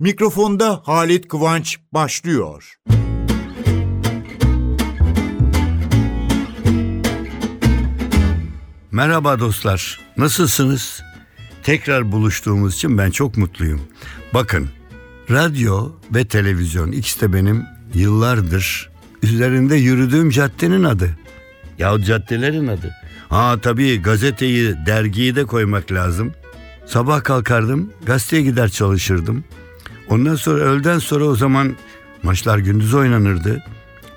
Mikrofonda 0.00 0.82
Halit 0.84 1.28
Kıvanç 1.28 1.78
başlıyor. 1.92 2.74
Merhaba 8.90 9.38
dostlar, 9.40 10.00
nasılsınız? 10.16 11.02
Tekrar 11.62 12.12
buluştuğumuz 12.12 12.74
için 12.74 12.98
ben 12.98 13.10
çok 13.10 13.36
mutluyum. 13.36 13.80
Bakın, 14.34 14.68
radyo 15.30 15.92
ve 16.14 16.24
televizyon 16.24 16.92
ikisi 16.92 17.20
de 17.20 17.32
benim 17.32 17.64
yıllardır 17.94 18.90
üzerinde 19.22 19.76
yürüdüğüm 19.76 20.30
caddenin 20.30 20.84
adı. 20.84 21.18
Ya 21.78 22.02
caddelerin 22.02 22.66
adı. 22.66 22.94
Ha 23.28 23.58
tabii 23.62 24.02
gazeteyi, 24.02 24.74
dergiyi 24.86 25.36
de 25.36 25.44
koymak 25.44 25.92
lazım. 25.92 26.32
Sabah 26.86 27.24
kalkardım, 27.24 27.92
gazeteye 28.06 28.42
gider 28.42 28.68
çalışırdım. 28.68 29.44
Ondan 30.10 30.34
sonra 30.34 30.64
öğleden 30.64 30.98
sonra 30.98 31.24
o 31.24 31.36
zaman 31.36 31.76
maçlar 32.22 32.58
gündüz 32.58 32.94
oynanırdı. 32.94 33.64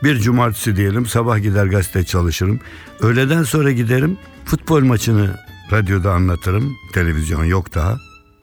Bir 0.04 0.20
cumartesi 0.20 0.76
diyelim 0.76 1.06
sabah 1.06 1.42
gider 1.42 1.66
gazete 1.66 2.04
çalışırım. 2.04 2.60
Öğleden 3.00 3.44
sonra 3.44 3.72
giderim 3.72 4.18
futbol 4.46 4.84
maçını 4.84 5.40
radyoda 5.72 6.12
anlatırım. 6.12 6.76
Televizyon 6.94 7.44
yok 7.44 7.76
daha. 7.76 7.98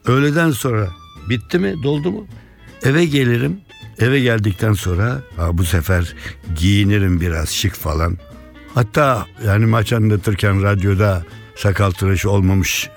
Öğleden 0.07 0.51
sonra 0.51 0.89
bitti 1.29 1.59
mi 1.59 1.83
doldu 1.83 2.13
mu? 2.13 2.27
Eve 2.83 3.05
gelirim. 3.05 3.61
Eve 3.99 4.21
geldikten 4.21 4.73
sonra 4.73 5.23
ha, 5.37 5.59
bu 5.59 5.65
sefer 5.65 6.15
giyinirim 6.57 7.21
biraz 7.21 7.49
şık 7.49 7.75
falan. 7.75 8.19
Hatta 8.75 9.27
yani 9.47 9.67
maç 9.67 9.93
anlatırken 9.93 10.63
radyoda 10.63 11.25
sakal 11.57 11.91
tıraşı 11.91 12.31
olmamış 12.31 12.91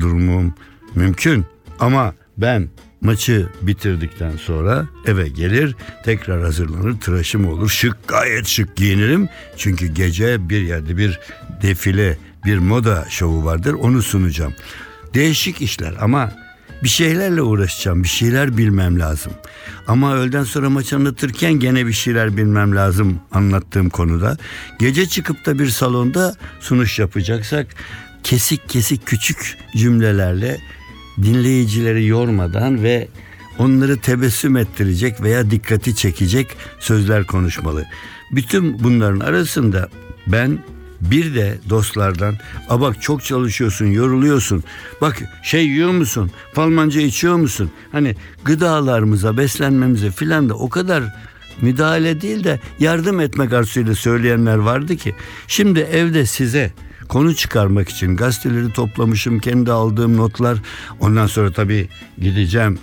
durumum 0.00 0.54
mümkün. 0.94 1.46
Ama 1.78 2.14
ben 2.36 2.68
maçı 3.00 3.46
bitirdikten 3.62 4.36
sonra 4.36 4.86
eve 5.06 5.28
gelir 5.28 5.76
tekrar 6.04 6.42
hazırlanır 6.42 7.00
tıraşım 7.00 7.48
olur 7.48 7.68
şık 7.68 8.08
gayet 8.08 8.46
şık 8.46 8.76
giyinirim. 8.76 9.28
Çünkü 9.56 9.86
gece 9.86 10.48
bir 10.48 10.60
yerde 10.60 10.96
bir 10.96 11.20
defile 11.62 12.18
bir 12.44 12.58
moda 12.58 13.06
şovu 13.10 13.44
vardır 13.44 13.72
onu 13.72 14.02
sunacağım. 14.02 14.54
Değişik 15.14 15.62
işler 15.62 15.94
ama 16.00 16.32
bir 16.82 16.88
şeylerle 16.88 17.42
uğraşacağım, 17.42 18.02
bir 18.02 18.08
şeyler 18.08 18.56
bilmem 18.56 19.00
lazım. 19.00 19.32
Ama 19.86 20.14
öğleden 20.14 20.44
sonra 20.44 20.70
maç 20.70 20.92
anlatırken 20.92 21.52
gene 21.52 21.86
bir 21.86 21.92
şeyler 21.92 22.36
bilmem 22.36 22.76
lazım 22.76 23.20
anlattığım 23.32 23.90
konuda. 23.90 24.36
Gece 24.78 25.06
çıkıp 25.06 25.46
da 25.46 25.58
bir 25.58 25.68
salonda 25.68 26.34
sunuş 26.60 26.98
yapacaksak 26.98 27.66
kesik 28.24 28.68
kesik 28.68 29.06
küçük 29.06 29.58
cümlelerle 29.76 30.60
dinleyicileri 31.22 32.06
yormadan 32.06 32.82
ve 32.82 33.08
onları 33.58 34.00
tebessüm 34.00 34.56
ettirecek 34.56 35.22
veya 35.22 35.50
dikkati 35.50 35.96
çekecek 35.96 36.46
sözler 36.80 37.24
konuşmalı. 37.26 37.86
Bütün 38.32 38.84
bunların 38.84 39.20
arasında 39.20 39.88
ben 40.26 40.58
bir 41.00 41.34
de 41.34 41.58
dostlardan 41.68 42.34
a 42.68 42.80
bak 42.80 43.02
çok 43.02 43.24
çalışıyorsun 43.24 43.86
yoruluyorsun. 43.86 44.64
Bak 45.00 45.22
şey 45.42 45.66
yiyor 45.66 45.90
musun? 45.90 46.30
Falmanca 46.54 47.00
içiyor 47.00 47.36
musun? 47.36 47.70
Hani 47.92 48.16
gıdalarımıza 48.44 49.36
beslenmemize 49.36 50.10
filan 50.10 50.48
da 50.48 50.54
o 50.54 50.68
kadar 50.68 51.04
müdahale 51.60 52.20
değil 52.20 52.44
de 52.44 52.60
yardım 52.78 53.20
etmek 53.20 53.52
arzusuyla 53.52 53.94
söyleyenler 53.94 54.56
vardı 54.56 54.96
ki. 54.96 55.14
Şimdi 55.48 55.80
evde 55.80 56.26
size 56.26 56.72
konu 57.10 57.34
çıkarmak 57.34 57.88
için 57.88 58.16
gazeteleri 58.16 58.72
toplamışım 58.72 59.38
kendi 59.38 59.72
aldığım 59.72 60.16
notlar 60.16 60.58
ondan 61.00 61.26
sonra 61.26 61.52
tabii 61.52 61.88
gideceğim 62.18 62.78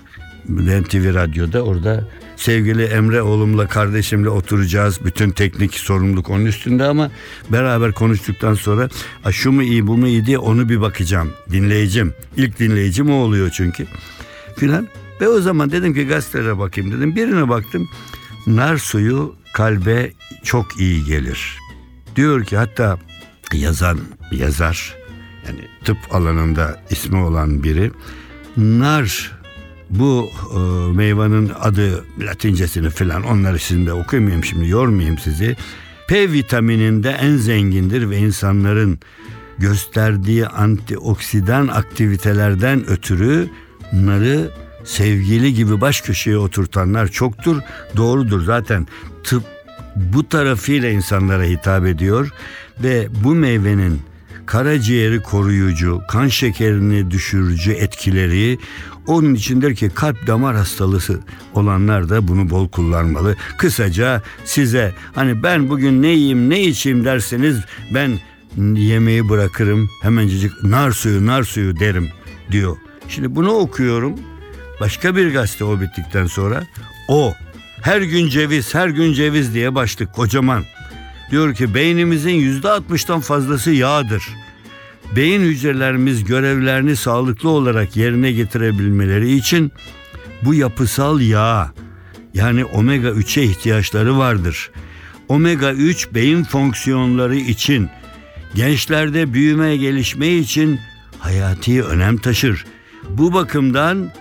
NTV 0.50 1.14
Radyo'da 1.14 1.62
orada 1.62 2.08
sevgili 2.36 2.84
Emre 2.84 3.22
oğlumla 3.22 3.68
kardeşimle 3.68 4.30
oturacağız. 4.30 5.06
Bütün 5.06 5.32
teknik 5.32 5.74
sorumluluk 5.74 6.30
onun 6.30 6.46
üstünde 6.46 6.84
ama 6.84 7.12
beraber 7.50 7.92
konuştuktan 7.92 8.54
sonra 8.54 8.90
şu 9.32 9.52
mu 9.52 9.64
iyi 9.64 9.88
bu 9.88 9.98
mu 9.98 10.08
iyi 10.08 10.26
diye 10.26 10.38
onu 10.38 10.70
bir 10.70 10.82
bakacağım. 10.82 11.34
Dinleyicim. 11.52 12.14
İlk 12.38 12.60
dinleyicim 12.60 13.12
o 13.12 13.14
oluyor 13.14 13.50
çünkü. 13.50 13.88
Filan. 14.58 14.88
Ve 15.22 15.28
o 15.28 15.42
zaman 15.42 15.72
dedim 15.72 15.94
ki 15.94 16.08
gazetelere 16.08 16.58
bakayım 16.60 16.92
dedim. 16.92 17.16
Birine 17.16 17.50
baktım. 17.50 17.90
Nar 18.48 18.78
suyu 18.78 19.36
kalbe 19.54 20.12
çok 20.44 20.80
iyi 20.80 21.06
gelir. 21.06 21.58
Diyor 22.16 22.46
ki 22.46 22.58
hatta 22.58 22.98
yazan 23.54 24.00
yazar 24.32 24.96
yani 25.48 25.60
tıp 25.84 25.98
alanında 26.12 26.82
ismi 26.90 27.18
olan 27.18 27.64
biri 27.64 27.92
nar 28.58 29.38
bu 29.90 30.30
e, 30.54 30.60
meyvanın 30.96 31.52
adı 31.62 32.06
latincesini 32.20 32.90
filan 32.90 33.24
onları 33.24 33.60
sizin 33.60 33.88
okuyamayayım 33.88 34.44
şimdi 34.44 34.68
yormayayım 34.70 35.18
sizi. 35.18 35.56
P 36.08 36.32
vitamininde 36.32 37.10
en 37.10 37.36
zengindir 37.36 38.10
ve 38.10 38.18
insanların 38.18 39.00
gösterdiği 39.58 40.48
antioksidan 40.48 41.68
aktivitelerden 41.68 42.90
ötürü 42.90 43.50
bunları 43.92 44.52
sevgili 44.84 45.54
gibi 45.54 45.82
baş 45.82 46.02
köşeye 46.02 46.38
oturtanlar 46.38 47.08
çoktur. 47.08 47.62
Doğrudur 47.98 48.44
zaten 48.44 48.88
tıp 49.24 49.44
bu 49.96 50.30
tarafıyla 50.30 50.90
insanlara 50.90 51.44
hitap 51.44 51.86
ediyor 51.86 52.32
ve 52.84 53.08
bu 53.24 53.36
meyvenin 53.36 54.02
karaciğeri 54.46 55.22
koruyucu, 55.22 56.02
kan 56.10 56.28
şekerini 56.28 57.12
düşürücü 57.12 57.72
etkileri 57.72 58.58
onun 59.08 59.34
içindir 59.34 59.76
ki 59.76 59.90
kalp 59.96 60.28
damar 60.28 60.56
hastalığı 60.56 61.20
olanlar 61.54 62.10
da 62.10 62.28
bunu 62.28 62.50
bol 62.50 62.70
kullanmalı. 62.70 63.36
Kısaca 63.58 64.22
size 64.46 64.94
hani 65.16 65.44
ben 65.44 65.70
bugün 65.70 66.02
ne 66.02 66.08
yiyeyim 66.08 66.50
ne 66.50 66.62
içeyim 66.62 67.06
derseniz 67.06 67.58
ben 67.94 68.20
yemeği 68.76 69.30
bırakırım 69.30 69.90
hemencecik 70.02 70.64
nar 70.64 70.92
suyu 70.92 71.26
nar 71.26 71.44
suyu 71.44 71.80
derim 71.80 72.10
diyor. 72.52 72.78
Şimdi 73.10 73.36
bunu 73.36 73.52
okuyorum. 73.52 74.20
Başka 74.82 75.16
bir 75.16 75.34
gazete 75.34 75.64
o 75.64 75.82
bittikten 75.82 76.26
sonra 76.26 76.64
o 77.08 77.34
her 77.82 78.02
gün 78.02 78.30
ceviz 78.30 78.76
her 78.76 78.88
gün 78.88 79.14
ceviz 79.14 79.54
diye 79.54 79.76
başlık 79.76 80.14
kocaman. 80.14 80.64
Diyor 81.32 81.56
ki 81.56 81.74
beynimizin 81.74 82.34
yüzde 82.34 82.70
altmıştan 82.70 83.20
fazlası 83.20 83.72
yağdır. 83.72 84.30
Beyin 85.16 85.42
hücrelerimiz 85.42 86.24
görevlerini 86.24 86.96
sağlıklı 86.96 87.50
olarak 87.50 87.98
yerine 87.98 88.32
getirebilmeleri 88.32 89.36
için 89.36 89.72
bu 90.42 90.54
yapısal 90.54 91.22
yağ 91.22 91.74
yani 92.34 92.66
omega 92.66 93.08
3'e 93.08 93.44
ihtiyaçları 93.44 94.18
vardır. 94.18 94.72
Omega 95.28 95.72
3 95.74 96.14
beyin 96.14 96.44
fonksiyonları 96.44 97.36
için 97.36 97.90
gençlerde 98.56 99.34
büyüme 99.34 99.78
gelişme 99.78 100.28
için 100.28 100.80
hayati 101.20 101.84
önem 101.84 102.18
taşır. 102.18 102.66
Bu 103.10 103.34
bakımdan 103.34 104.12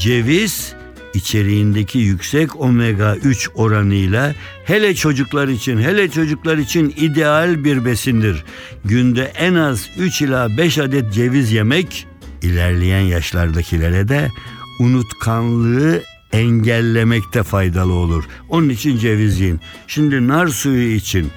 ceviz 0.00 0.74
içeriğindeki 1.14 1.98
yüksek 1.98 2.60
omega 2.60 3.16
3 3.16 3.50
oranıyla 3.54 4.34
hele 4.64 4.94
çocuklar 4.94 5.48
için 5.48 5.78
hele 5.78 6.10
çocuklar 6.10 6.58
için 6.58 6.94
ideal 6.96 7.64
bir 7.64 7.84
besindir. 7.84 8.44
Günde 8.84 9.32
en 9.36 9.54
az 9.54 9.88
3 9.98 10.22
ila 10.22 10.56
5 10.56 10.78
adet 10.78 11.12
ceviz 11.12 11.52
yemek 11.52 12.06
ilerleyen 12.42 13.00
yaşlardakilere 13.00 14.08
de 14.08 14.28
unutkanlığı 14.80 16.02
engellemekte 16.32 17.42
faydalı 17.42 17.92
olur. 17.92 18.24
Onun 18.48 18.68
için 18.68 18.98
ceviz 18.98 19.40
yiyin. 19.40 19.60
Şimdi 19.86 20.28
nar 20.28 20.46
suyu 20.48 20.92
için 20.94 21.30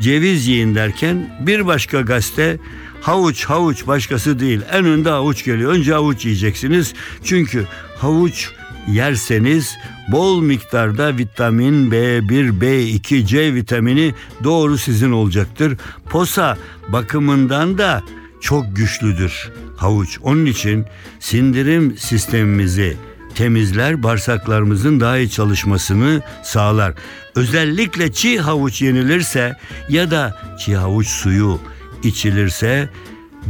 ceviz 0.00 0.46
yiyin 0.46 0.74
derken 0.74 1.38
bir 1.46 1.66
başka 1.66 2.00
gazete 2.00 2.58
havuç 3.00 3.44
havuç 3.44 3.86
başkası 3.86 4.38
değil 4.40 4.60
en 4.72 4.84
önde 4.84 5.10
havuç 5.10 5.44
geliyor. 5.44 5.72
Önce 5.72 5.92
havuç 5.92 6.24
yiyeceksiniz. 6.24 6.94
Çünkü 7.24 7.66
havuç 7.98 8.50
yerseniz 8.88 9.78
bol 10.08 10.42
miktarda 10.42 11.16
vitamin 11.16 11.90
B1, 11.90 12.60
B2, 12.60 13.26
C 13.26 13.54
vitamini 13.54 14.14
doğru 14.44 14.78
sizin 14.78 15.12
olacaktır. 15.12 15.76
Posa 16.10 16.58
bakımından 16.88 17.78
da 17.78 18.02
çok 18.40 18.76
güçlüdür 18.76 19.50
havuç. 19.76 20.18
Onun 20.22 20.46
için 20.46 20.86
sindirim 21.20 21.98
sistemimizi 21.98 22.96
temizler, 23.34 24.02
bağırsaklarımızın 24.02 25.00
daha 25.00 25.18
iyi 25.18 25.30
çalışmasını 25.30 26.22
sağlar. 26.42 26.94
Özellikle 27.34 28.12
çiğ 28.12 28.40
havuç 28.40 28.82
yenilirse 28.82 29.56
ya 29.88 30.10
da 30.10 30.36
çiğ 30.58 30.76
havuç 30.76 31.06
suyu 31.08 31.58
içilirse 32.02 32.88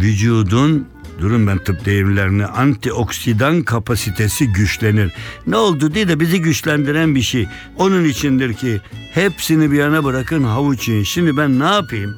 vücudun 0.00 0.88
durun 1.22 1.46
ben 1.46 1.58
tıp 1.58 1.84
deyimlerini 1.84 2.46
antioksidan 2.46 3.62
kapasitesi 3.62 4.52
güçlenir. 4.52 5.12
Ne 5.46 5.56
oldu 5.56 5.94
diye 5.94 6.08
de 6.08 6.20
bizi 6.20 6.40
güçlendiren 6.40 7.14
bir 7.14 7.22
şey. 7.22 7.48
Onun 7.76 8.04
içindir 8.04 8.54
ki 8.54 8.80
hepsini 9.14 9.70
bir 9.70 9.76
yana 9.76 10.04
bırakın 10.04 10.44
havuç 10.44 10.88
yiyin. 10.88 11.02
Şimdi 11.02 11.36
ben 11.36 11.60
ne 11.60 11.64
yapayım? 11.64 12.16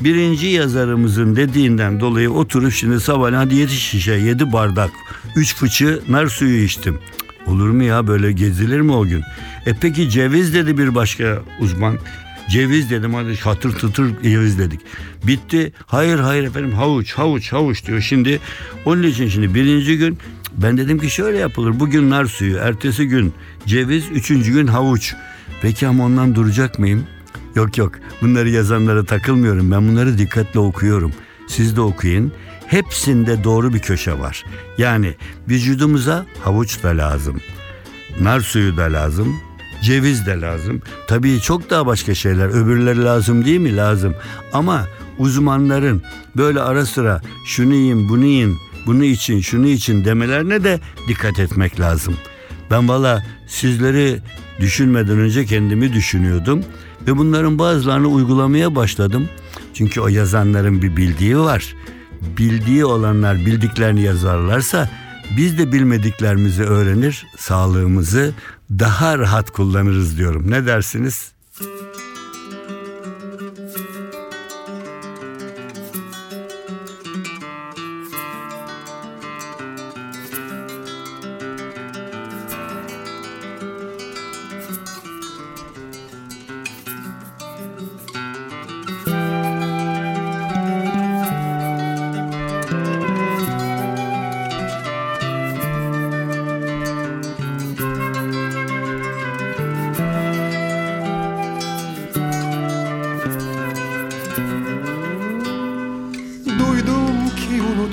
Birinci 0.00 0.46
yazarımızın 0.46 1.36
dediğinden 1.36 2.00
dolayı 2.00 2.30
oturup 2.30 2.72
şimdi 2.72 3.00
sabah 3.00 3.32
hadi 3.32 3.54
yedi 3.54 3.72
şişe 3.72 4.12
yedi 4.12 4.52
bardak 4.52 4.90
üç 5.36 5.54
fıçı 5.54 6.00
nar 6.08 6.26
suyu 6.26 6.64
içtim. 6.64 6.98
Olur 7.46 7.70
mu 7.70 7.82
ya 7.82 8.06
böyle 8.06 8.32
gezilir 8.32 8.80
mi 8.80 8.92
o 8.92 9.06
gün? 9.06 9.22
E 9.66 9.74
peki 9.80 10.10
ceviz 10.10 10.54
dedi 10.54 10.78
bir 10.78 10.94
başka 10.94 11.42
uzman. 11.60 11.98
Ceviz 12.50 12.90
dedim 12.90 13.14
hadi 13.14 13.40
hatır 13.40 13.72
tıtır 13.72 14.22
ceviz 14.22 14.58
dedik. 14.58 14.80
Bitti. 15.26 15.72
Hayır 15.86 16.18
hayır 16.18 16.44
efendim 16.44 16.72
havuç 16.72 17.12
havuç 17.12 17.52
havuç 17.52 17.86
diyor. 17.86 18.00
Şimdi 18.00 18.40
onun 18.84 19.02
için 19.02 19.28
şimdi 19.28 19.54
birinci 19.54 19.98
gün 19.98 20.18
ben 20.52 20.76
dedim 20.76 20.98
ki 20.98 21.10
şöyle 21.10 21.38
yapılır. 21.38 21.80
Bugün 21.80 22.10
nar 22.10 22.24
suyu, 22.24 22.56
ertesi 22.56 23.08
gün 23.08 23.34
ceviz, 23.66 24.04
üçüncü 24.12 24.52
gün 24.52 24.66
havuç. 24.66 25.14
Peki 25.62 25.86
ama 25.86 26.04
ondan 26.04 26.34
duracak 26.34 26.78
mıyım? 26.78 27.06
Yok 27.54 27.78
yok 27.78 27.92
bunları 28.22 28.50
yazanlara 28.50 29.04
takılmıyorum. 29.04 29.70
Ben 29.70 29.88
bunları 29.88 30.18
dikkatle 30.18 30.60
okuyorum. 30.60 31.12
Siz 31.48 31.76
de 31.76 31.80
okuyun. 31.80 32.32
Hepsinde 32.66 33.44
doğru 33.44 33.74
bir 33.74 33.78
köşe 33.78 34.18
var. 34.18 34.44
Yani 34.78 35.14
vücudumuza 35.48 36.26
havuç 36.44 36.82
da 36.82 36.88
lazım. 36.88 37.40
Nar 38.20 38.40
suyu 38.40 38.76
da 38.76 38.82
lazım. 38.82 39.40
Ceviz 39.84 40.26
de 40.26 40.40
lazım. 40.40 40.82
Tabii 41.08 41.40
çok 41.40 41.70
daha 41.70 41.86
başka 41.86 42.14
şeyler. 42.14 42.48
Öbürleri 42.48 43.04
lazım 43.04 43.44
değil 43.44 43.60
mi? 43.60 43.76
Lazım. 43.76 44.14
Ama 44.52 44.86
uzmanların 45.18 46.02
böyle 46.36 46.60
ara 46.60 46.86
sıra 46.86 47.20
şunu 47.46 47.74
yiyin, 47.74 48.08
bunu 48.08 48.24
yiyin, 48.24 48.56
bunu 48.86 49.04
için, 49.04 49.40
şunu 49.40 49.66
için 49.66 50.04
demelerine 50.04 50.64
de 50.64 50.80
dikkat 51.08 51.38
etmek 51.38 51.80
lazım. 51.80 52.14
Ben 52.70 52.88
valla 52.88 53.24
sizleri 53.46 54.20
düşünmeden 54.60 55.18
önce 55.18 55.44
kendimi 55.44 55.92
düşünüyordum 55.92 56.64
ve 57.06 57.18
bunların 57.18 57.58
bazılarını 57.58 58.08
uygulamaya 58.08 58.74
başladım. 58.74 59.28
Çünkü 59.74 60.00
o 60.00 60.08
yazanların 60.08 60.82
bir 60.82 60.96
bildiği 60.96 61.38
var. 61.38 61.74
Bildiği 62.38 62.84
olanlar 62.84 63.36
bildiklerini 63.36 64.02
yazarlarsa 64.02 64.90
biz 65.36 65.58
de 65.58 65.72
bilmediklerimizi 65.72 66.62
öğrenir, 66.62 67.26
sağlığımızı 67.38 68.32
daha 68.70 69.18
rahat 69.18 69.50
kullanırız 69.50 70.18
diyorum. 70.18 70.50
Ne 70.50 70.66
dersiniz? 70.66 71.33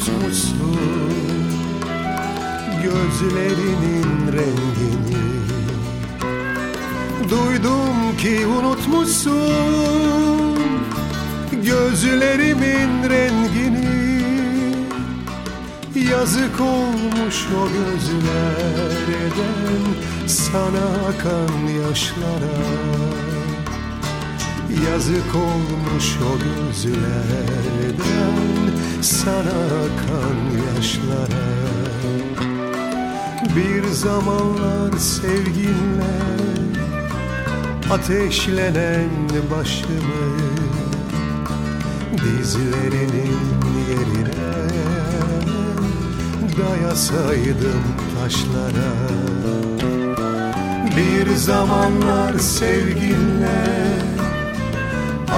Unutmuşsun 0.02 1.12
Gözlerinin 2.84 4.34
rengini. 4.34 5.22
Duydum 7.30 8.18
ki 8.18 8.48
unutmuşsun 8.48 9.42
Gözlerimin 11.52 13.10
rengini. 13.10 13.92
Yazık 16.12 16.62
olmuş 16.62 17.46
o 17.58 17.68
gözlerden 17.68 19.18
Sana 20.28 20.86
akan 21.10 21.68
yaşlara 21.68 23.31
Yazık 24.90 25.36
olmuş 25.36 26.18
o 26.22 26.40
gözlerden 26.40 27.96
sana 29.02 29.60
akan 29.84 30.38
yaşlara. 30.68 31.52
Bir 33.56 33.88
zamanlar 33.88 34.98
sevginle 34.98 36.18
ateşlenen 37.92 39.10
başımı 39.52 40.52
Dizlerinin 42.18 43.38
yerine 43.90 44.52
dayasaydım 46.58 47.84
taşlara. 48.20 48.94
Bir 50.98 51.36
zamanlar 51.36 52.40
sevginle 52.40 53.82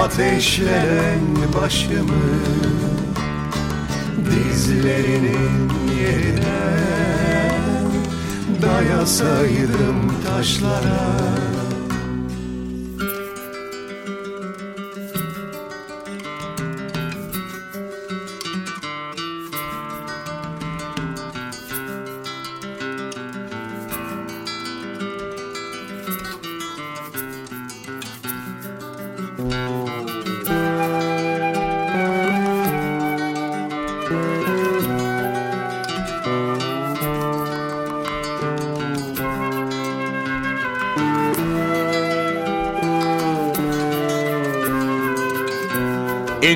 ateşlenen 0.02 1.20
başımı 1.62 2.24
Dizlerinin 4.30 5.70
yerine 6.00 6.64
dayasaydım 8.62 10.12
taşlara 10.26 11.33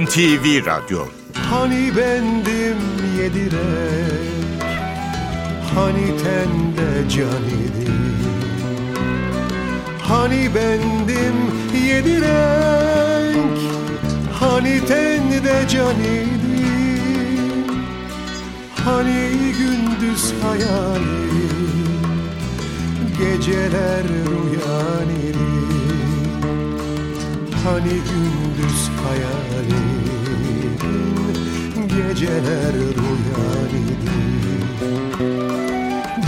NTV 0.09 0.67
Radyo. 0.67 1.07
Hani 1.51 1.97
bendim 1.97 2.79
yedirek 3.19 4.63
Hani 5.75 6.07
tende 6.23 7.09
can 7.11 7.45
idi. 7.65 7.91
Hani 10.03 10.55
bendim 10.55 11.37
yedirek 11.89 13.59
Hani 14.41 14.81
tende 14.87 15.69
can 15.69 16.01
idi. 16.01 16.69
Hani 18.85 19.29
gündüz 19.59 20.33
hayali 20.43 21.29
Geceler 23.19 24.05
rüyan 24.05 25.09
idi 25.29 25.48
Hani 27.65 27.89
gündüz 27.89 28.91
hayalim 29.05 29.89
Geceler 31.89 32.73
rüyan 32.75 33.73
idi 33.89 34.19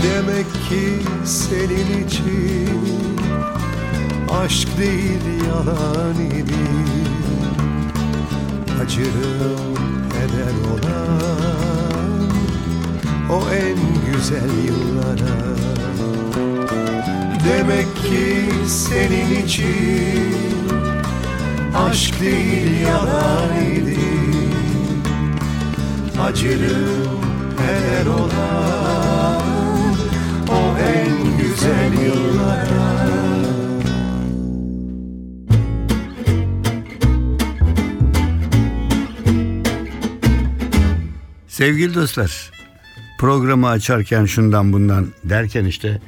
Demek 0.03 0.53
ki 0.69 0.99
senin 1.25 2.07
için 2.07 2.69
Aşk 4.43 4.77
değil 4.77 5.21
yalan 5.47 6.15
idi 6.15 6.55
Acırım 8.83 9.75
heder 10.13 10.53
olan 10.71 11.41
O 13.31 13.49
en 13.53 13.77
güzel 14.11 14.49
yıllara. 14.65 15.55
Demek 17.49 17.95
ki 17.95 18.49
senin 18.67 19.45
için 19.45 20.60
Aşk 21.75 22.21
değil 22.21 22.81
yalan 22.81 23.65
idi 23.65 23.99
Acırım 26.21 27.21
heder 27.57 28.05
olan 28.05 29.41
O 30.49 30.77
en 30.79 31.37
güzel 31.37 32.03
yıllara 32.05 32.91
Sevgili 41.47 41.95
dostlar, 41.95 42.51
programı 43.19 43.67
açarken 43.67 44.25
şundan 44.25 44.73
bundan 44.73 45.07
derken 45.23 45.65
işte 45.65 46.01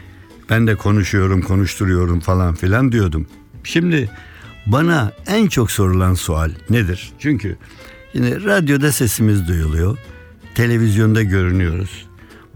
ben 0.50 0.68
de 0.68 0.76
konuşuyorum, 0.76 1.42
konuşturuyorum 1.42 2.20
falan 2.20 2.56
filan 2.56 2.92
diyordum. 2.92 3.28
Şimdi 3.64 4.10
bana 4.66 5.12
en 5.28 5.48
çok 5.48 5.72
sorulan 5.72 6.14
sual 6.14 6.52
nedir? 6.70 7.12
Çünkü 7.20 7.58
yine 8.14 8.36
radyoda 8.36 8.92
sesimiz 8.92 9.48
duyuluyor, 9.48 9.98
televizyonda 10.56 11.24
görünüyoruz. 11.24 12.06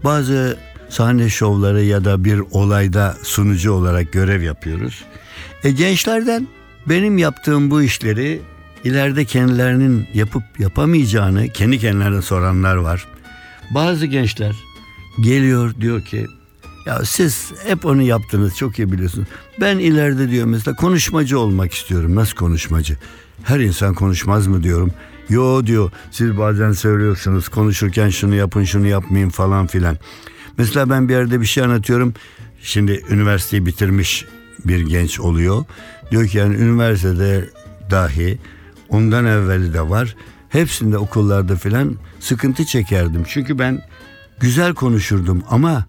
Bazı 0.04 0.58
sahne 0.88 1.28
şovları 1.28 1.82
ya 1.82 2.04
da 2.04 2.24
bir 2.24 2.38
olayda 2.38 3.16
sunucu 3.22 3.72
olarak 3.72 4.12
görev 4.12 4.42
yapıyoruz. 4.42 5.04
E 5.64 5.70
gençlerden 5.70 6.48
benim 6.86 7.18
yaptığım 7.18 7.70
bu 7.70 7.82
işleri 7.82 8.40
ileride 8.84 9.24
kendilerinin 9.24 10.06
yapıp 10.14 10.42
yapamayacağını 10.58 11.48
kendi 11.48 11.78
kendilerine 11.78 12.22
soranlar 12.22 12.76
var. 12.76 13.06
Bazı 13.70 14.06
gençler 14.06 14.56
geliyor 15.20 15.74
diyor 15.80 16.04
ki 16.04 16.26
ya 16.88 17.04
siz 17.04 17.52
hep 17.66 17.86
onu 17.86 18.02
yaptınız 18.02 18.56
çok 18.56 18.78
iyi 18.78 18.92
biliyorsunuz. 18.92 19.28
Ben 19.60 19.78
ileride 19.78 20.30
diyor 20.30 20.46
mesela 20.46 20.76
konuşmacı 20.76 21.38
olmak 21.38 21.72
istiyorum. 21.72 22.16
Nasıl 22.16 22.36
konuşmacı? 22.36 22.96
Her 23.42 23.60
insan 23.60 23.94
konuşmaz 23.94 24.46
mı 24.46 24.62
diyorum. 24.62 24.92
Yo 25.28 25.66
diyor 25.66 25.90
siz 26.10 26.38
bazen 26.38 26.72
söylüyorsunuz 26.72 27.48
konuşurken 27.48 28.08
şunu 28.08 28.34
yapın 28.34 28.64
şunu 28.64 28.86
yapmayın 28.86 29.28
falan 29.28 29.66
filan. 29.66 29.96
Mesela 30.58 30.90
ben 30.90 31.08
bir 31.08 31.14
yerde 31.14 31.40
bir 31.40 31.46
şey 31.46 31.64
anlatıyorum. 31.64 32.14
Şimdi 32.62 33.02
üniversiteyi 33.10 33.66
bitirmiş 33.66 34.24
bir 34.64 34.80
genç 34.80 35.20
oluyor. 35.20 35.64
Diyor 36.10 36.26
ki 36.26 36.38
yani 36.38 36.56
üniversitede 36.56 37.50
dahi 37.90 38.38
ondan 38.88 39.24
evveli 39.24 39.74
de 39.74 39.90
var. 39.90 40.16
Hepsinde 40.48 40.98
okullarda 40.98 41.56
filan 41.56 41.96
sıkıntı 42.20 42.64
çekerdim. 42.64 43.24
Çünkü 43.28 43.58
ben 43.58 43.82
güzel 44.40 44.74
konuşurdum 44.74 45.42
ama 45.50 45.86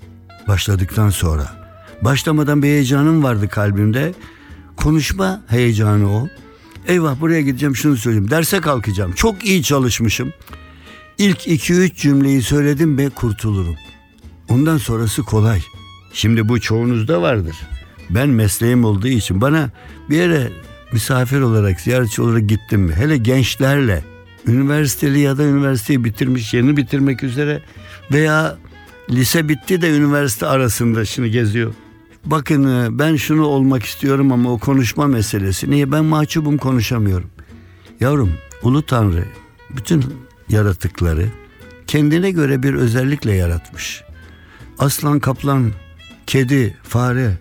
başladıktan 0.49 1.09
sonra. 1.09 1.51
Başlamadan 2.01 2.63
bir 2.63 2.67
heyecanım 2.67 3.23
vardı 3.23 3.47
kalbimde. 3.47 4.13
Konuşma 4.75 5.41
heyecanı 5.47 6.15
o. 6.15 6.27
Eyvah 6.87 7.21
buraya 7.21 7.41
gideceğim 7.41 7.75
şunu 7.75 7.97
söyleyeyim. 7.97 8.29
Derse 8.29 8.61
kalkacağım. 8.61 9.11
Çok 9.11 9.45
iyi 9.45 9.63
çalışmışım. 9.63 10.33
İlk 11.17 11.47
iki 11.47 11.73
üç 11.73 11.97
cümleyi 11.97 12.41
söyledim 12.41 12.97
ve 12.97 13.09
kurtulurum. 13.09 13.75
Ondan 14.49 14.77
sonrası 14.77 15.23
kolay. 15.23 15.61
Şimdi 16.13 16.49
bu 16.49 16.61
çoğunuzda 16.61 17.21
vardır. 17.21 17.55
Ben 18.09 18.29
mesleğim 18.29 18.85
olduğu 18.85 19.07
için 19.07 19.41
bana 19.41 19.69
bir 20.09 20.17
yere 20.17 20.51
misafir 20.91 21.39
olarak, 21.39 21.81
ziyaretçi 21.81 22.21
olarak 22.21 22.49
gittim? 22.49 22.91
Hele 22.95 23.17
gençlerle, 23.17 24.03
üniversiteli 24.47 25.19
ya 25.19 25.37
da 25.37 25.43
üniversiteyi 25.43 26.03
bitirmiş, 26.03 26.53
yeni 26.53 26.77
bitirmek 26.77 27.23
üzere 27.23 27.61
veya 28.11 28.57
lise 29.09 29.49
bitti 29.49 29.81
de 29.81 29.97
üniversite 29.97 30.45
arasında 30.45 31.05
şimdi 31.05 31.31
geziyor. 31.31 31.73
Bakın 32.25 32.83
e, 32.83 32.99
ben 32.99 33.15
şunu 33.15 33.45
olmak 33.45 33.83
istiyorum 33.83 34.31
ama 34.31 34.51
o 34.51 34.57
konuşma 34.57 35.07
meselesi. 35.07 35.71
Niye? 35.71 35.91
Ben 35.91 36.05
mahcubum 36.05 36.57
konuşamıyorum. 36.57 37.29
Yavrum, 37.99 38.33
Ulu 38.63 38.85
Tanrı 38.85 39.25
bütün 39.69 40.05
yaratıkları 40.49 41.25
kendine 41.87 42.31
göre 42.31 42.63
bir 42.63 42.73
özellikle 42.73 43.33
yaratmış. 43.33 44.03
Aslan, 44.79 45.19
kaplan, 45.19 45.71
kedi, 46.27 46.77
fare, 46.83 47.37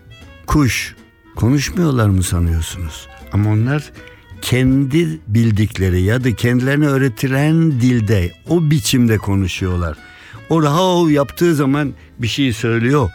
kuş 0.47 0.95
konuşmuyorlar 1.35 2.09
mı 2.09 2.23
sanıyorsunuz? 2.23 3.07
Ama 3.33 3.49
onlar 3.49 3.91
kendi 4.41 5.19
bildikleri 5.27 6.01
ya 6.01 6.23
da 6.23 6.35
kendilerine 6.35 6.87
öğretilen 6.87 7.71
dilde 7.71 8.31
o 8.47 8.71
biçimde 8.71 9.17
konuşuyorlar. 9.17 9.97
O 10.49 10.63
rahav 10.63 11.09
yaptığı 11.09 11.55
zaman 11.55 11.93
bir 12.19 12.27
şey 12.27 12.53
söylüyor. 12.53 13.09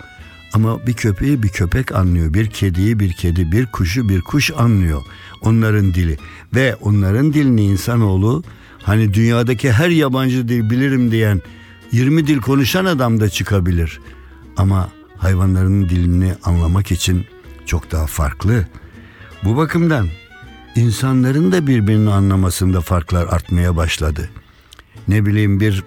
Ama 0.52 0.86
bir 0.86 0.92
köpeği 0.92 1.42
bir 1.42 1.48
köpek 1.48 1.94
anlıyor. 1.94 2.34
Bir 2.34 2.46
kediyi 2.46 3.00
bir 3.00 3.12
kedi, 3.12 3.52
bir 3.52 3.66
kuşu 3.66 4.08
bir 4.08 4.20
kuş 4.20 4.50
anlıyor. 4.56 5.02
Onların 5.42 5.94
dili. 5.94 6.18
Ve 6.54 6.74
onların 6.74 7.32
dilini 7.32 7.64
insanoğlu 7.64 8.42
hani 8.82 9.14
dünyadaki 9.14 9.72
her 9.72 9.88
yabancı 9.88 10.48
dil 10.48 10.70
bilirim 10.70 11.10
diyen 11.10 11.42
20 11.92 12.26
dil 12.26 12.38
konuşan 12.38 12.84
adam 12.84 13.20
da 13.20 13.28
çıkabilir. 13.28 14.00
Ama 14.56 14.88
hayvanların 15.16 15.88
dilini 15.88 16.34
anlamak 16.44 16.92
için 16.92 17.24
çok 17.66 17.92
daha 17.92 18.06
farklı. 18.06 18.66
Bu 19.44 19.56
bakımdan 19.56 20.08
insanların 20.76 21.52
da 21.52 21.66
birbirini 21.66 22.10
anlamasında 22.10 22.80
farklar 22.80 23.26
artmaya 23.26 23.76
başladı. 23.76 24.30
Ne 25.08 25.26
bileyim 25.26 25.60
bir 25.60 25.82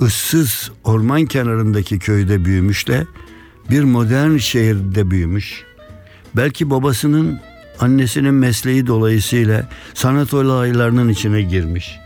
ıssız 0.00 0.70
orman 0.84 1.26
kenarındaki 1.26 1.98
köyde 1.98 2.44
büyümüş 2.44 2.88
de 2.88 3.06
bir 3.70 3.82
modern 3.82 4.36
şehirde 4.36 5.10
büyümüş. 5.10 5.64
Belki 6.36 6.70
babasının 6.70 7.40
annesinin 7.80 8.34
mesleği 8.34 8.86
dolayısıyla 8.86 9.68
sanat 9.94 10.34
olaylarının 10.34 11.08
içine 11.08 11.42
girmiş. 11.42 11.98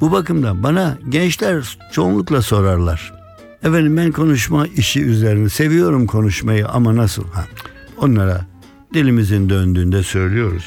Bu 0.00 0.12
bakımdan 0.12 0.62
bana 0.62 0.98
gençler 1.08 1.78
çoğunlukla 1.92 2.42
sorarlar. 2.42 3.12
Efendim 3.62 3.96
ben 3.96 4.12
konuşma 4.12 4.66
işi 4.66 5.02
üzerine 5.02 5.48
seviyorum 5.48 6.06
konuşmayı 6.06 6.68
ama 6.68 6.96
nasıl? 6.96 7.24
Ha, 7.32 7.46
onlara 7.96 8.46
dilimizin 8.94 9.48
döndüğünde 9.48 10.02
söylüyoruz. 10.02 10.64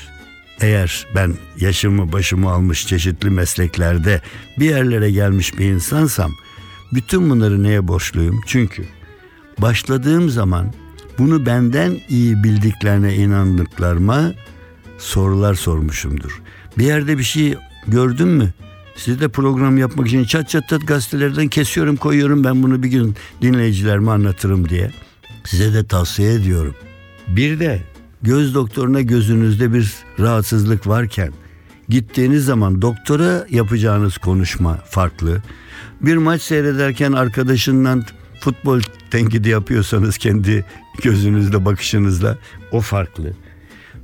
Eğer 0.61 1.07
ben 1.15 1.33
yaşımı 1.59 2.11
başımı 2.11 2.49
almış 2.51 2.87
çeşitli 2.87 3.29
mesleklerde 3.29 4.21
bir 4.59 4.69
yerlere 4.69 5.11
gelmiş 5.11 5.57
bir 5.57 5.65
insansam 5.65 6.31
bütün 6.95 7.29
bunları 7.29 7.63
neye 7.63 7.87
borçluyum? 7.87 8.41
Çünkü 8.45 8.83
başladığım 9.57 10.29
zaman 10.29 10.73
bunu 11.17 11.45
benden 11.45 11.99
iyi 12.09 12.43
bildiklerine 12.43 13.15
inandıklarıma 13.15 14.33
sorular 14.97 15.53
sormuşumdur. 15.53 16.41
Bir 16.77 16.83
yerde 16.83 17.17
bir 17.17 17.23
şey 17.23 17.55
gördün 17.87 18.27
mü? 18.27 18.53
Size 18.95 19.19
de 19.19 19.27
program 19.27 19.77
yapmak 19.77 20.07
için 20.07 20.23
çat 20.23 20.49
çat 20.49 20.69
çat 20.69 20.87
gazetelerden 20.87 21.47
kesiyorum 21.47 21.95
koyuyorum 21.95 22.43
ben 22.43 22.63
bunu 22.63 22.83
bir 22.83 22.87
gün 22.87 23.15
dinleyicilerime 23.41 24.11
anlatırım 24.11 24.69
diye. 24.69 24.91
Size 25.43 25.73
de 25.73 25.87
tavsiye 25.87 26.33
ediyorum. 26.33 26.75
Bir 27.27 27.59
de 27.59 27.81
göz 28.21 28.55
doktoruna 28.55 29.01
gözünüzde 29.01 29.73
bir 29.73 29.93
rahatsızlık 30.19 30.87
varken 30.87 31.33
gittiğiniz 31.89 32.45
zaman 32.45 32.81
doktora 32.81 33.45
yapacağınız 33.49 34.17
konuşma 34.17 34.75
farklı. 34.75 35.41
Bir 36.01 36.17
maç 36.17 36.41
seyrederken 36.41 37.11
arkadaşından 37.11 38.03
futbol 38.39 38.81
tenkidi 39.11 39.49
yapıyorsanız 39.49 40.17
kendi 40.17 40.65
gözünüzle 41.03 41.65
bakışınızla 41.65 42.37
o 42.71 42.81
farklı. 42.81 43.33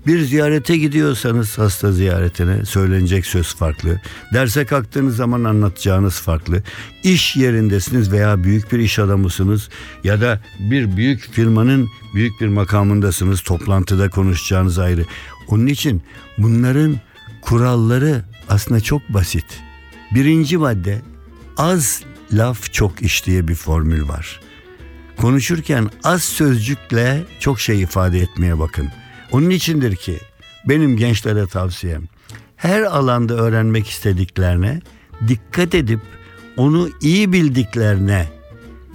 Bir 0.07 0.19
ziyarete 0.19 0.77
gidiyorsanız 0.77 1.57
hasta 1.57 1.91
ziyaretine 1.91 2.65
söylenecek 2.65 3.25
söz 3.25 3.55
farklı. 3.55 4.01
Derse 4.33 4.65
kalktığınız 4.65 5.15
zaman 5.15 5.43
anlatacağınız 5.43 6.21
farklı. 6.21 6.63
İş 7.03 7.36
yerindesiniz 7.36 8.12
veya 8.12 8.43
büyük 8.43 8.71
bir 8.71 8.79
iş 8.79 9.00
adamısınız 9.00 9.69
ya 10.03 10.21
da 10.21 10.41
bir 10.59 10.98
büyük 10.98 11.31
firmanın 11.31 11.89
büyük 12.13 12.41
bir 12.41 12.48
makamındasınız. 12.48 13.41
Toplantıda 13.41 14.09
konuşacağınız 14.09 14.79
ayrı. 14.79 15.05
Onun 15.48 15.67
için 15.67 16.01
bunların 16.38 16.95
kuralları 17.41 18.24
aslında 18.50 18.81
çok 18.81 19.10
basit. 19.10 19.62
Birinci 20.12 20.58
madde 20.58 21.01
az 21.58 22.03
laf 22.34 22.74
çok 22.74 23.01
iş 23.01 23.25
diye 23.25 23.48
bir 23.48 23.55
formül 23.55 24.08
var. 24.08 24.39
Konuşurken 25.17 25.89
az 26.03 26.24
sözcükle 26.24 27.24
çok 27.39 27.60
şey 27.60 27.81
ifade 27.81 28.19
etmeye 28.19 28.60
bakın. 28.60 28.89
Onun 29.31 29.50
içindir 29.50 29.96
ki 29.96 30.17
benim 30.65 30.98
gençlere 30.98 31.48
tavsiyem 31.48 32.03
her 32.55 32.81
alanda 32.81 33.34
öğrenmek 33.34 33.88
istediklerine 33.89 34.81
dikkat 35.27 35.75
edip 35.75 36.00
onu 36.58 36.89
iyi 37.01 37.34
bildiklerine 37.34 38.27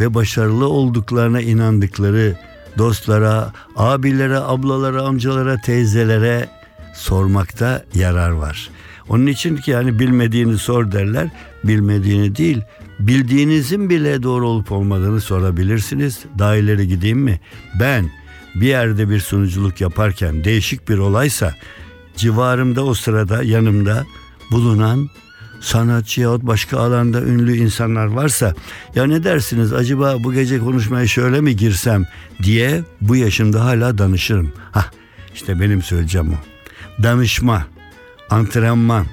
ve 0.01 0.15
başarılı 0.15 0.69
olduklarına 0.69 1.41
inandıkları 1.41 2.37
dostlara, 2.79 3.53
abilere, 3.77 4.39
ablalara, 4.39 5.03
amcalara, 5.03 5.57
teyzelere 5.57 6.49
sormakta 6.95 7.85
yarar 7.95 8.31
var. 8.31 8.71
Onun 9.09 9.27
için 9.27 9.57
ki 9.57 9.71
yani 9.71 9.99
bilmediğini 9.99 10.59
sor 10.59 10.93
derler. 10.93 11.31
Bilmediğini 11.65 12.37
değil, 12.37 12.61
bildiğinizin 13.01 13.91
bile 13.91 14.23
doğru 14.23 14.49
olup 14.49 14.73
olmadığını 14.73 15.21
sorabilirsiniz. 15.21 16.19
Daha 16.39 16.57
ileri 16.57 16.89
gideyim 16.89 17.19
mi? 17.19 17.41
Ben 17.81 18.11
bir 18.55 18.67
yerde 18.67 19.11
bir 19.11 19.21
sunuculuk 19.21 19.81
yaparken 19.81 20.45
değişik 20.45 20.89
bir 20.89 20.99
olaysa 20.99 21.55
civarımda 22.17 22.85
o 22.85 22.95
sırada 22.95 23.43
yanımda 23.43 24.05
bulunan 24.51 25.11
sanatçı 25.61 26.21
yahut 26.21 26.43
başka 26.43 26.79
alanda 26.79 27.23
ünlü 27.23 27.57
insanlar 27.57 28.07
varsa 28.07 28.55
ya 28.95 29.07
ne 29.07 29.25
dersiniz 29.25 29.73
acaba 29.73 30.17
bu 30.25 30.33
gece 30.33 30.59
konuşmaya 30.59 31.07
şöyle 31.07 31.41
mi 31.41 31.57
girsem 31.57 32.07
diye 32.43 32.83
bu 33.01 33.17
yaşımda 33.17 33.65
hala 33.65 33.99
danışırım. 33.99 34.53
Ha 34.73 34.87
işte 35.35 35.61
benim 35.61 35.83
söyleyeceğim 35.83 36.33
o. 36.33 36.53
Danışma, 37.03 37.67
antrenman. 38.31 39.07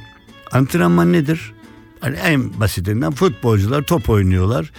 Antrenman 0.51 1.13
nedir? 1.13 1.53
Hani 1.99 2.15
en 2.15 2.59
basitinden 2.59 3.11
futbolcular 3.11 3.81
top 3.81 4.09
oynuyorlar. 4.09 4.71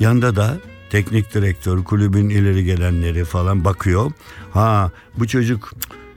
Yanda 0.00 0.36
da 0.36 0.56
teknik 0.90 1.34
direktör, 1.34 1.84
kulübün 1.84 2.28
ileri 2.28 2.64
gelenleri 2.64 3.24
falan 3.24 3.64
bakıyor. 3.64 4.12
Ha 4.52 4.90
bu 5.18 5.26
çocuk 5.26 5.72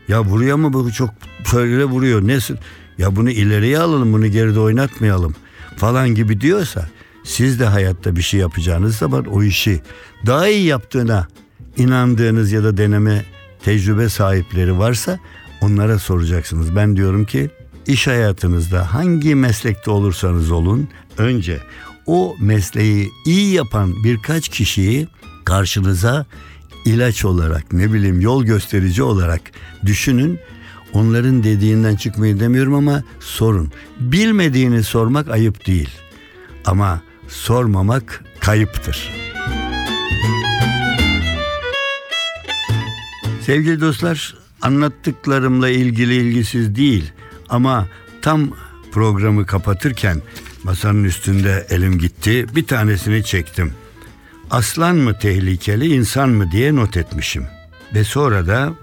ya 0.08 0.24
vuruyor 0.24 0.58
mu 0.58 0.74
bu 0.74 0.92
çok 0.92 1.10
böyle 1.54 1.86
vuruyor. 1.86 2.28
Nesin? 2.28 2.60
Ya 2.98 3.16
bunu 3.16 3.30
ileriye 3.30 3.80
alalım 3.80 4.14
bunu 4.14 4.28
geride 4.28 4.60
oynatmayalım 4.60 5.36
falan 5.78 6.16
gibi 6.16 6.42
diyorsa 6.42 6.90
siz 7.24 7.60
de 7.60 7.66
hayatta 7.66 8.16
bir 8.16 8.22
şey 8.22 8.40
yapacağınız 8.40 8.98
zaman 8.98 9.26
o 9.26 9.44
işi 9.44 9.82
daha 10.26 10.48
iyi 10.48 10.66
yaptığına 10.66 11.28
inandığınız 11.78 12.52
ya 12.52 12.64
da 12.64 12.78
deneme 12.78 13.26
tecrübe 13.64 14.10
sahipleri 14.10 14.80
varsa 14.80 15.20
onlara 15.62 16.00
soracaksınız. 16.00 16.76
Ben 16.76 16.96
diyorum 16.96 17.26
ki 17.26 17.50
iş 17.88 18.08
hayatınızda 18.08 18.94
hangi 18.94 19.36
meslekte 19.36 19.92
olursanız 19.92 20.52
olun 20.52 20.88
önce 21.18 21.60
o 22.06 22.36
mesleği 22.40 23.12
iyi 23.26 23.54
yapan 23.54 24.04
birkaç 24.04 24.50
kişiyi 24.50 25.08
karşınıza 25.46 26.26
ilaç 26.86 27.26
olarak 27.26 27.74
ne 27.74 27.94
bileyim 27.94 28.22
yol 28.22 28.44
gösterici 28.44 29.04
olarak 29.04 29.42
düşünün. 29.86 30.40
Onların 30.94 31.44
dediğinden 31.44 31.96
çıkmayı 31.96 32.40
demiyorum 32.40 32.74
ama 32.74 33.04
sorun. 33.20 33.72
Bilmediğini 34.00 34.84
sormak 34.84 35.30
ayıp 35.30 35.68
değil. 35.68 35.90
Ama 36.66 37.02
sormamak 37.28 38.24
kayıptır. 38.40 39.10
Sevgili 43.42 43.82
dostlar, 43.82 44.36
anlattıklarımla 44.62 45.70
ilgili 45.70 46.14
ilgisiz 46.16 46.76
değil 46.76 47.12
ama 47.50 47.88
tam 48.22 48.50
programı 48.92 49.46
kapatırken 49.46 50.22
masanın 50.64 51.04
üstünde 51.04 51.68
elim 51.70 52.00
gitti. 52.00 52.46
Bir 52.56 52.68
tanesini 52.68 53.24
çektim. 53.24 53.74
Aslan 54.52 54.96
mı 54.96 55.20
tehlikeli, 55.20 55.96
insan 55.96 56.30
mı 56.30 56.52
diye 56.52 56.76
not 56.76 56.98
etmişim. 56.98 57.46
Ve 57.94 58.04
sonra 58.04 58.48
da 58.48 58.74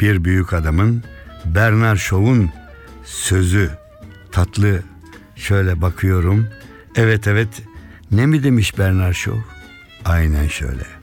bir 0.00 0.24
büyük 0.24 0.52
adamın 0.52 1.02
Bernard 1.44 1.98
Shaw'un 1.98 2.50
sözü 3.04 3.70
tatlı 4.32 4.82
şöyle 5.36 5.80
bakıyorum. 5.80 6.48
Evet 6.96 7.26
evet 7.26 7.48
ne 8.10 8.26
mi 8.26 8.42
demiş 8.42 8.78
Bernard 8.78 9.14
Shaw? 9.14 9.40
Aynen 10.04 10.48
şöyle. 10.48 10.95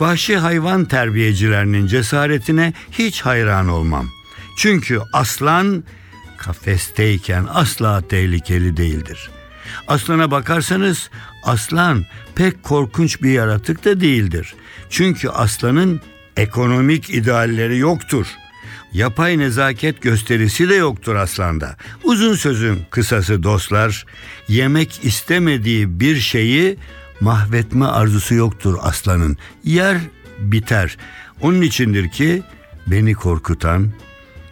Vahşi 0.00 0.36
hayvan 0.36 0.84
terbiyecilerinin 0.84 1.86
cesaretine 1.86 2.72
hiç 2.90 3.20
hayran 3.20 3.68
olmam. 3.68 4.08
Çünkü 4.56 5.00
aslan 5.12 5.84
kafesteyken 6.36 7.46
asla 7.50 8.08
tehlikeli 8.08 8.76
değildir. 8.76 9.30
Aslana 9.88 10.30
bakarsanız 10.30 11.10
aslan 11.44 12.04
pek 12.34 12.62
korkunç 12.62 13.22
bir 13.22 13.30
yaratık 13.30 13.84
da 13.84 14.00
değildir. 14.00 14.54
Çünkü 14.90 15.28
aslanın 15.28 16.00
ekonomik 16.36 17.10
idealleri 17.10 17.78
yoktur. 17.78 18.26
Yapay 18.92 19.38
nezaket 19.38 20.02
gösterisi 20.02 20.68
de 20.68 20.74
yoktur 20.74 21.14
aslanda. 21.14 21.76
Uzun 22.04 22.34
sözün 22.34 22.78
kısası 22.90 23.42
dostlar, 23.42 24.06
yemek 24.48 25.04
istemediği 25.04 26.00
bir 26.00 26.16
şeyi 26.16 26.76
mahvetme 27.20 27.84
arzusu 27.84 28.34
yoktur 28.34 28.76
aslanın. 28.82 29.36
Yer 29.64 29.98
biter. 30.38 30.96
Onun 31.40 31.60
içindir 31.60 32.08
ki 32.08 32.42
beni 32.86 33.14
korkutan, 33.14 33.90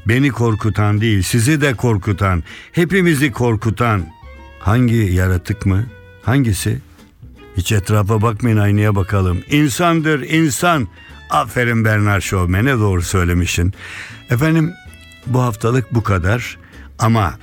beni 0.07 0.31
korkutan 0.31 1.01
değil 1.01 1.23
sizi 1.23 1.61
de 1.61 1.75
korkutan, 1.75 2.43
hepimizi 2.73 3.33
korkutan 3.33 4.07
hangi 4.59 4.95
yaratık 4.95 5.67
mı? 5.67 5.87
Hangisi? 6.23 6.79
Hiç 7.57 7.73
etrafa 7.73 8.23
bakmayın 8.23 8.57
aynaya 8.57 8.97
bakalım. 8.97 9.43
İnsandır 9.51 10.21
insan. 10.21 10.89
Aferin 11.31 11.85
Bernard 11.85 12.21
Shaw 12.23 12.65
ne 12.65 12.73
doğru 12.73 13.03
söylemişsin. 13.03 13.75
Efendim 14.31 14.73
bu 15.27 15.43
haftalık 15.43 15.95
bu 15.95 16.03
kadar 16.03 16.59
ama 16.99 17.39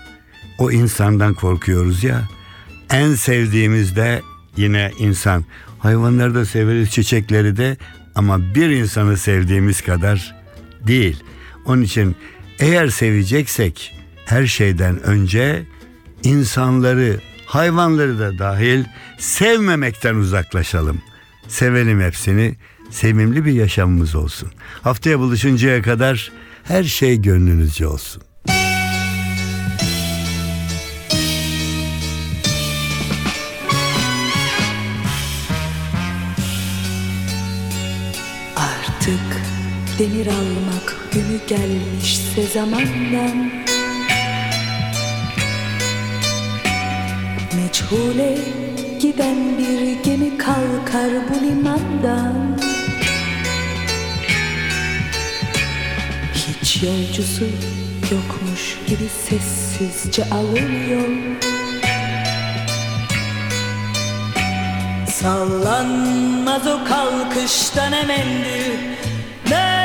o 0.57 0.71
insandan 0.71 1.33
korkuyoruz 1.33 2.03
ya. 2.03 2.21
En 2.89 3.13
sevdiğimiz 3.13 3.95
de 3.95 4.21
yine 4.59 4.91
insan. 4.99 5.45
Hayvanları 5.79 6.35
da 6.35 6.45
severiz, 6.45 6.91
çiçekleri 6.91 7.57
de 7.57 7.77
ama 8.15 8.55
bir 8.55 8.69
insanı 8.69 9.17
sevdiğimiz 9.17 9.81
kadar 9.81 10.35
değil. 10.87 11.23
Onun 11.65 11.81
için 11.81 12.15
eğer 12.59 12.87
seveceksek 12.87 13.95
her 14.25 14.47
şeyden 14.47 15.03
önce 15.03 15.63
insanları, 16.23 17.19
hayvanları 17.45 18.19
da 18.19 18.37
dahil 18.37 18.83
sevmemekten 19.17 20.15
uzaklaşalım. 20.15 21.01
Sevelim 21.47 22.01
hepsini. 22.01 22.55
Sevimli 22.89 23.45
bir 23.45 23.51
yaşamımız 23.53 24.15
olsun. 24.15 24.51
Haftaya 24.81 25.19
buluşuncaya 25.19 25.81
kadar 25.81 26.31
her 26.63 26.83
şey 26.83 27.21
gönlünüzce 27.21 27.87
olsun. 27.87 28.23
Artık 39.09 39.41
demir 39.99 40.27
almak 40.27 40.97
günü 41.11 41.39
gelmişse 41.47 42.43
zamandan 42.53 43.51
Meçhule 47.55 48.37
giden 49.01 49.57
bir 49.57 50.03
gemi 50.03 50.37
kalkar 50.37 51.11
bu 51.29 51.45
limandan. 51.45 52.59
Hiç 56.33 56.83
yolcusu 56.83 57.45
yokmuş 58.11 58.77
gibi 58.87 59.09
sessizce 59.27 60.25
alır 60.25 60.69
Sallanmaz 65.21 66.67
o 66.67 66.79
kalkıştan 66.83 67.91
ne 67.91 68.03
mendil 68.03 68.73
ne 69.49 69.78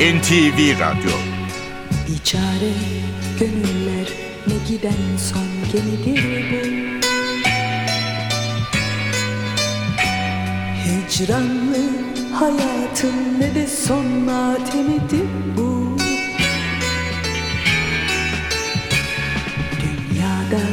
NTV 0.00 0.80
Radyo. 0.80 1.16
Biçare 2.08 2.72
gönüller 3.40 4.08
ne 4.46 4.54
giden 4.68 5.16
son 5.18 5.46
gemidir 5.72 6.24
bu. 6.24 6.66
Hicranlı 10.84 11.78
hayatın 12.34 13.40
ne 13.40 13.54
de 13.54 13.66
son 13.66 14.06
matemidir 14.06 15.28
bu. 15.56 15.96
Dünyada 19.80 20.64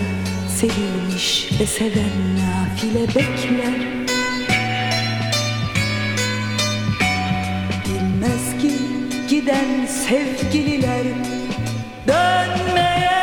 sevilmiş 0.55 1.49
ve 1.59 1.65
seven 1.65 2.35
nafile 2.35 3.07
bekler 3.07 4.06
giden 9.47 9.85
sevgililer 9.85 11.03
dönmeyecekler. 12.07 13.16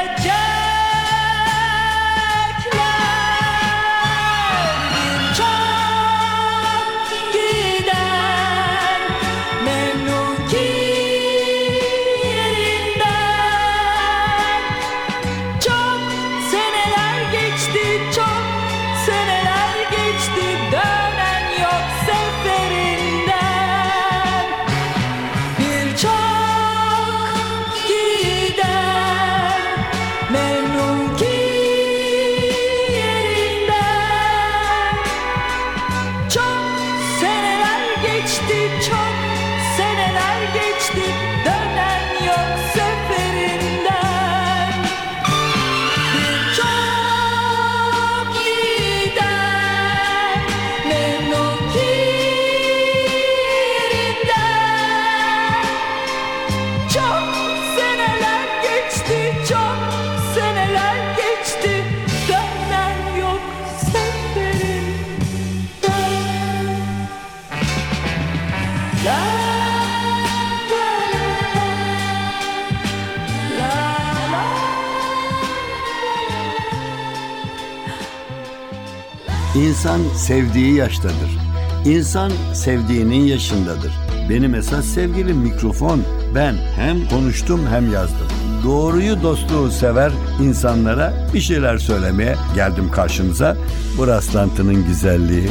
İnsan 79.56 80.00
sevdiği 80.16 80.74
yaştadır. 80.74 81.38
İnsan 81.84 82.32
sevdiğinin 82.54 83.24
yaşındadır. 83.24 83.92
Benim 84.30 84.54
esas 84.54 84.84
sevgilim 84.84 85.36
mikrofon. 85.36 86.02
Ben 86.34 86.54
hem 86.76 87.08
konuştum 87.08 87.60
hem 87.70 87.92
yazdım. 87.92 88.26
Doğruyu 88.64 89.22
dostluğu 89.22 89.70
sever 89.70 90.12
insanlara 90.42 91.12
bir 91.34 91.40
şeyler 91.40 91.78
söylemeye 91.78 92.36
geldim 92.54 92.90
karşınıza. 92.90 93.56
Bu 93.98 94.06
rastlantının 94.06 94.86
güzelliği 94.86 95.48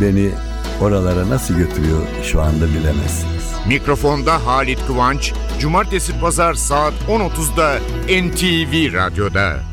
beni 0.00 0.30
oralara 0.82 1.30
nasıl 1.30 1.54
götürüyor 1.54 2.02
şu 2.22 2.42
anda 2.42 2.66
bilemezsiniz. 2.68 3.52
Mikrofonda 3.66 4.46
Halit 4.46 4.86
Kıvanç, 4.86 5.32
Cumartesi 5.60 6.20
Pazar 6.20 6.54
saat 6.54 6.94
10.30'da 7.08 7.78
NTV 8.08 8.92
Radyo'da. 8.94 9.71